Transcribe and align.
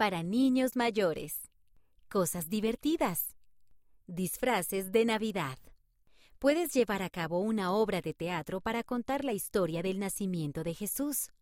para 0.00 0.22
niños 0.22 0.76
mayores. 0.76 1.50
Cosas 2.08 2.48
divertidas. 2.48 3.36
Disfraces 4.06 4.92
de 4.92 5.04
Navidad. 5.04 5.58
Puedes 6.38 6.72
llevar 6.72 7.02
a 7.02 7.10
cabo 7.10 7.40
una 7.40 7.74
obra 7.74 8.00
de 8.00 8.14
teatro 8.14 8.62
para 8.62 8.82
contar 8.82 9.26
la 9.26 9.34
historia 9.34 9.82
del 9.82 9.98
nacimiento 9.98 10.64
de 10.64 10.72
Jesús. 10.72 11.32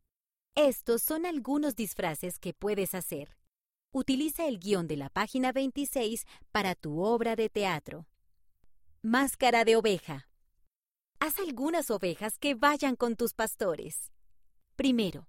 Estos 0.57 1.03
son 1.03 1.25
algunos 1.25 1.77
disfraces 1.77 2.41
que 2.41 2.53
puedes 2.53 2.97
hacer. 2.97 3.37
Utiliza 3.93 4.49
el 4.49 4.59
guion 4.59 4.89
de 4.89 4.97
la 4.97 5.09
página 5.09 5.53
26 5.53 6.27
para 6.51 6.75
tu 6.75 7.01
obra 7.01 7.37
de 7.37 7.51
teatro. 7.51 8.09
Máscara 9.03 9.65
de 9.65 9.77
oveja. 9.77 10.29
Haz 11.21 11.39
algunas 11.39 11.93
ovejas 11.93 12.39
que 12.39 12.57
vayan 12.57 12.97
con 12.97 13.15
tus 13.15 13.35
pastores. 13.35 14.11
Primero, 14.75 15.29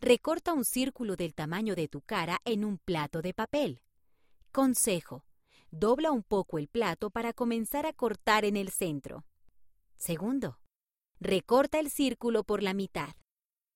recorta 0.00 0.54
un 0.54 0.64
círculo 0.64 1.14
del 1.14 1.34
tamaño 1.34 1.74
de 1.74 1.86
tu 1.86 2.00
cara 2.00 2.40
en 2.44 2.64
un 2.64 2.78
plato 2.78 3.20
de 3.20 3.34
papel. 3.34 3.82
Consejo. 4.50 5.24
Dobla 5.70 6.10
un 6.10 6.22
poco 6.22 6.58
el 6.58 6.68
plato 6.68 7.10
para 7.10 7.32
comenzar 7.32 7.86
a 7.86 7.92
cortar 7.92 8.44
en 8.44 8.56
el 8.56 8.70
centro. 8.70 9.24
Segundo, 9.98 10.58
recorta 11.20 11.78
el 11.78 11.90
círculo 11.90 12.44
por 12.44 12.62
la 12.62 12.74
mitad. 12.74 13.14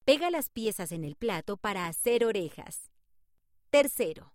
Pega 0.04 0.30
las 0.30 0.48
piezas 0.48 0.92
en 0.92 1.04
el 1.04 1.14
plato 1.14 1.56
para 1.56 1.86
hacer 1.86 2.24
orejas. 2.24 2.90
Tercero, 3.70 4.34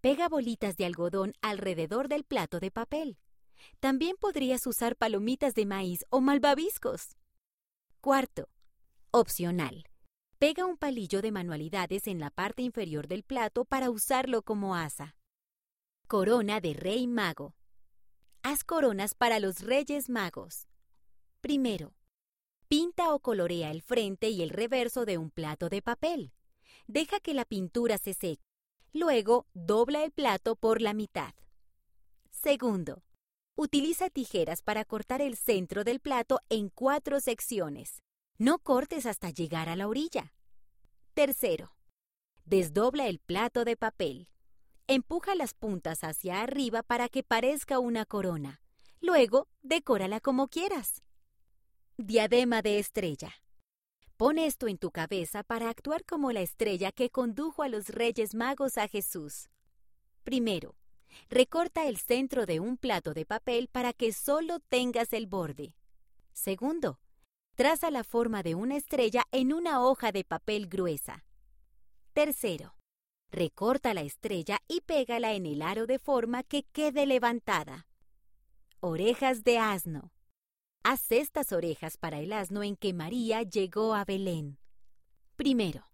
pega 0.00 0.28
bolitas 0.28 0.76
de 0.76 0.84
algodón 0.84 1.32
alrededor 1.40 2.08
del 2.08 2.24
plato 2.24 2.60
de 2.60 2.70
papel. 2.70 3.18
También 3.80 4.16
podrías 4.20 4.66
usar 4.66 4.96
palomitas 4.96 5.54
de 5.54 5.66
maíz 5.66 6.04
o 6.10 6.20
malvaviscos. 6.20 7.16
Cuarto, 8.00 8.48
opcional. 9.10 9.86
Pega 10.42 10.66
un 10.66 10.76
palillo 10.76 11.22
de 11.22 11.30
manualidades 11.30 12.08
en 12.08 12.18
la 12.18 12.28
parte 12.28 12.62
inferior 12.62 13.06
del 13.06 13.22
plato 13.22 13.64
para 13.64 13.90
usarlo 13.90 14.42
como 14.42 14.74
asa. 14.74 15.14
Corona 16.08 16.60
de 16.60 16.74
Rey 16.74 17.06
Mago. 17.06 17.54
Haz 18.42 18.64
coronas 18.64 19.14
para 19.14 19.38
los 19.38 19.60
Reyes 19.60 20.10
Magos. 20.10 20.66
Primero, 21.42 21.94
pinta 22.66 23.14
o 23.14 23.20
colorea 23.20 23.70
el 23.70 23.82
frente 23.82 24.30
y 24.30 24.42
el 24.42 24.50
reverso 24.50 25.04
de 25.04 25.16
un 25.16 25.30
plato 25.30 25.68
de 25.68 25.80
papel. 25.80 26.32
Deja 26.88 27.20
que 27.20 27.34
la 27.34 27.44
pintura 27.44 27.96
se 27.96 28.12
seque. 28.12 28.42
Luego, 28.92 29.46
dobla 29.54 30.02
el 30.02 30.10
plato 30.10 30.56
por 30.56 30.80
la 30.80 30.92
mitad. 30.92 31.34
Segundo, 32.32 33.04
utiliza 33.54 34.10
tijeras 34.10 34.60
para 34.60 34.84
cortar 34.84 35.22
el 35.22 35.36
centro 35.36 35.84
del 35.84 36.00
plato 36.00 36.40
en 36.48 36.68
cuatro 36.68 37.20
secciones. 37.20 38.02
No 38.42 38.58
cortes 38.58 39.06
hasta 39.06 39.30
llegar 39.30 39.68
a 39.68 39.76
la 39.76 39.86
orilla. 39.86 40.34
Tercero, 41.14 41.76
desdobla 42.44 43.06
el 43.06 43.20
plato 43.20 43.64
de 43.64 43.76
papel. 43.76 44.26
Empuja 44.88 45.36
las 45.36 45.54
puntas 45.54 46.02
hacia 46.02 46.42
arriba 46.42 46.82
para 46.82 47.08
que 47.08 47.22
parezca 47.22 47.78
una 47.78 48.04
corona. 48.04 48.60
Luego, 49.00 49.46
decórala 49.62 50.18
como 50.18 50.48
quieras. 50.48 51.04
Diadema 51.98 52.62
de 52.62 52.80
estrella. 52.80 53.32
Pon 54.16 54.38
esto 54.38 54.66
en 54.66 54.76
tu 54.76 54.90
cabeza 54.90 55.44
para 55.44 55.68
actuar 55.68 56.04
como 56.04 56.32
la 56.32 56.40
estrella 56.40 56.90
que 56.90 57.10
condujo 57.10 57.62
a 57.62 57.68
los 57.68 57.90
Reyes 57.90 58.34
Magos 58.34 58.76
a 58.76 58.88
Jesús. 58.88 59.50
Primero, 60.24 60.74
recorta 61.30 61.86
el 61.86 61.96
centro 61.96 62.44
de 62.44 62.58
un 62.58 62.76
plato 62.76 63.14
de 63.14 63.24
papel 63.24 63.68
para 63.68 63.92
que 63.92 64.12
solo 64.12 64.58
tengas 64.58 65.12
el 65.12 65.28
borde. 65.28 65.76
Segundo, 66.32 66.98
traza 67.54 67.90
la 67.90 68.04
forma 68.04 68.42
de 68.42 68.54
una 68.54 68.76
estrella 68.76 69.24
en 69.30 69.52
una 69.52 69.84
hoja 69.84 70.12
de 70.12 70.24
papel 70.24 70.68
gruesa. 70.68 71.24
Tercero, 72.12 72.74
recorta 73.30 73.94
la 73.94 74.02
estrella 74.02 74.60
y 74.68 74.80
pégala 74.80 75.32
en 75.34 75.46
el 75.46 75.62
aro 75.62 75.86
de 75.86 75.98
forma 75.98 76.42
que 76.42 76.64
quede 76.64 77.06
levantada. 77.06 77.86
Orejas 78.80 79.44
de 79.44 79.58
asno. 79.58 80.12
Haz 80.84 81.12
estas 81.12 81.52
orejas 81.52 81.96
para 81.96 82.18
el 82.18 82.32
asno 82.32 82.62
en 82.62 82.76
que 82.76 82.92
María 82.92 83.42
llegó 83.42 83.94
a 83.94 84.04
Belén. 84.04 84.58
Primero, 85.36 85.90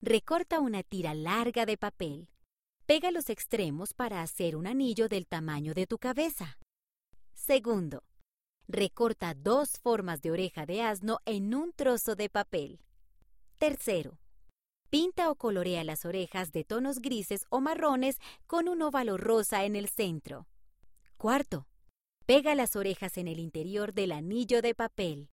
recorta 0.00 0.60
una 0.60 0.82
tira 0.82 1.14
larga 1.14 1.64
de 1.64 1.76
papel. 1.76 2.28
Pega 2.86 3.10
los 3.10 3.30
extremos 3.30 3.94
para 3.94 4.22
hacer 4.22 4.56
un 4.56 4.66
anillo 4.66 5.08
del 5.08 5.26
tamaño 5.26 5.74
de 5.74 5.86
tu 5.86 5.98
cabeza. 5.98 6.58
Segundo, 7.34 8.02
recorta 8.68 9.34
dos 9.34 9.78
formas 9.78 10.22
de 10.22 10.30
oreja 10.30 10.66
de 10.66 10.82
asno 10.82 11.18
en 11.24 11.54
un 11.54 11.72
trozo 11.72 12.16
de 12.16 12.28
papel. 12.28 12.80
Tercero, 13.58 14.18
pinta 14.90 15.30
o 15.30 15.34
colorea 15.34 15.84
las 15.84 16.04
orejas 16.04 16.52
de 16.52 16.64
tonos 16.64 17.00
grises 17.00 17.46
o 17.48 17.60
marrones 17.60 18.18
con 18.46 18.68
un 18.68 18.82
óvalo 18.82 19.16
rosa 19.16 19.64
en 19.64 19.76
el 19.76 19.88
centro. 19.88 20.46
Cuarto, 21.16 21.66
Pega 22.26 22.56
las 22.56 22.74
orejas 22.74 23.18
en 23.18 23.28
el 23.28 23.38
interior 23.38 23.94
del 23.94 24.10
anillo 24.10 24.60
de 24.60 24.74
papel. 24.74 25.24